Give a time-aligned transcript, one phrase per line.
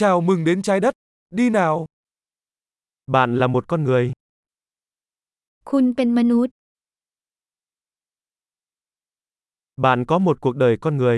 [0.00, 0.93] Chào mừng đến trái đất.
[1.29, 1.85] Đi nào.
[3.07, 4.13] Bạn là một con người.
[5.71, 6.55] คุณเป็นมนุษย์
[9.77, 11.17] Bạn có một cuộc đời con người.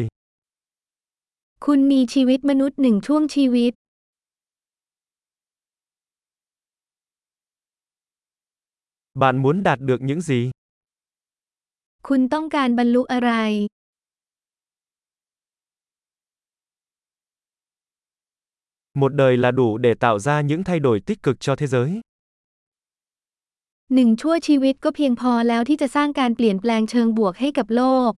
[1.66, 3.74] คุณมีชีวิตมนุษย์หนึ่งช่วงชีวิต
[9.22, 10.40] Bạn muốn đạt được những gì?
[12.08, 13.32] คุณต้องการบรรลุอะไร
[18.95, 22.01] Một đời là đủ để tạo ra những thay đổi tích cực cho thế giới.
[23.95, 28.13] หนึ่งชั่วชีวิตก็เพียงพอแล้วที่จะสร้างการเปลี่ยนแปลงเชิงบวกให้กับโลก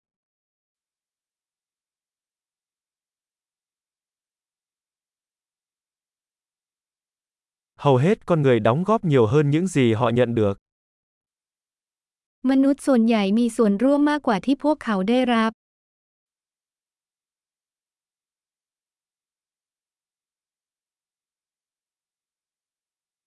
[7.84, 10.56] Hầu hết con người đóng góp nhiều hơn những gì họ nhận được.
[12.50, 15.52] มนุษย์ส่วนใหญ่มีส่วนร่วมมากกว่าที่พวกเขาได้รับ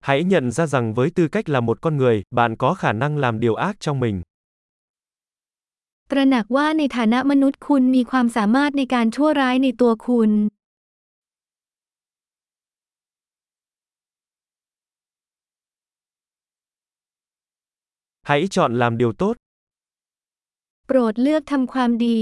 [0.07, 3.17] Hãy nhận ra rằng với tư cách là một con người, bạn có khả năng
[3.17, 4.21] làm điều ác trong mình.
[6.11, 10.31] ตระหนักว่าในฐานะมนุษย์คุณมีความสามารถในการชั่วร้ายในตัวคุณ
[18.29, 19.35] Hãy chọn làm điều tốt.
[20.87, 22.21] โปรดเลือกทำความดี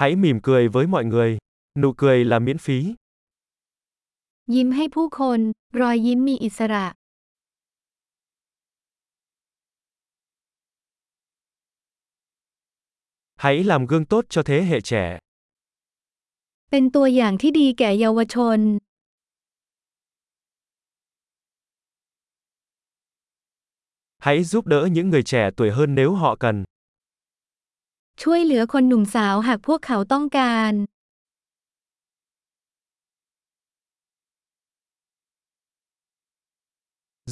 [0.00, 1.38] Hãy mỉm cười với mọi người.
[1.80, 2.78] Nụ cười là miễn phí.
[4.54, 5.40] ยิ้มให้ผู้คน
[5.80, 6.86] รอยยิ้มมีอิสระ
[13.42, 15.04] Hãy làm gương tốt cho thế hệ trẻ.
[16.70, 18.60] เป็นตัวอย่างที่ดีแก่เยาวชน
[24.24, 26.56] Hãy giúp đỡ những người trẻ tuổi hơn nếu họ cần.
[28.22, 30.72] ช่วยเหลือคนหนุ่มสาวหากพวกเขาต้องการ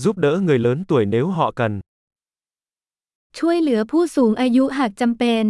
[0.00, 1.80] Giúp đỡ người lớn tuổi nếu họ cần.
[3.38, 5.46] ช่วยเหลือผู้สูงอายุหากจำเป็น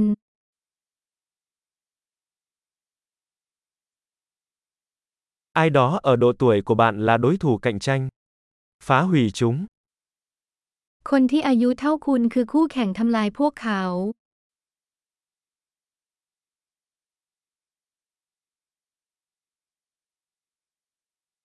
[5.53, 8.09] Ai đó ở độ tuổi của bạn là đối thủ cạnh tranh.
[8.85, 9.57] Phá hủy chúng.
[11.11, 13.83] คนที่อายุเท่าคุณคือคู่แข่งทำลายพวกเขา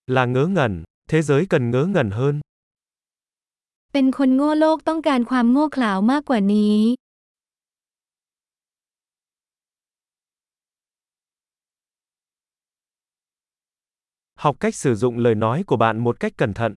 [0.06, 0.72] Là ngớ ngẩn.
[1.10, 2.40] Thế giới cần ngớ ngẩn hơn.
[3.93, 6.77] เป็นคนโง่โลกต้องการความโง่เขลาวมากกว่านี้
[14.43, 16.71] Học cách sử dụng lời nói của bạn một cách cẩn thận.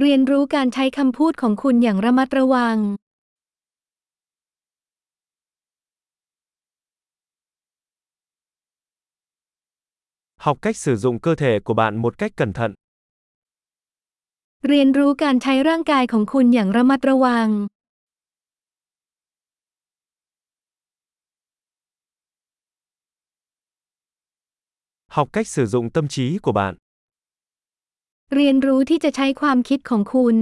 [0.00, 2.76] เรียนรู้การใช้คำพูดของคุณอย่างระมัดระวัง
[10.36, 12.79] Học cách sử dụng cơ thể của bạn một cách cẩn thận.
[14.68, 17.48] เรียนรู้การใช้ร่างกายของคุณอย่างระมัดระวัง
[25.16, 26.74] Học cách sử dụng tâm trí của bạn.
[28.34, 30.36] เรียนรู้ที่จะใช้ความคิดของคุณ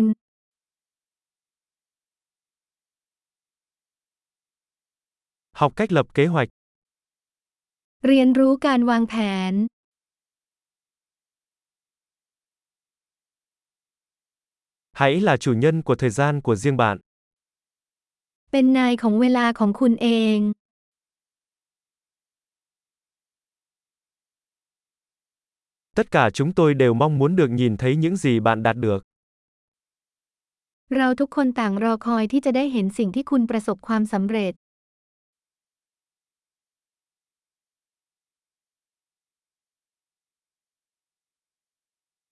[5.60, 6.48] Học cách lập kế hoạch.
[8.06, 9.14] เรียนรู้การวางแผ
[9.50, 9.54] น
[14.97, 16.97] Hãy là chủ nhân của thời gian của riêng bạn.
[18.51, 20.37] เป็นนายของเวลาของคุณเอง
[25.95, 29.01] Tất cả chúng tôi đều mong muốn được nhìn thấy những gì bạn đạt được.
[30.95, 34.53] เราทุกคนต่างรอคอยที่จะได้เห็นสิ่งที่คุณประสบความสำเร็จ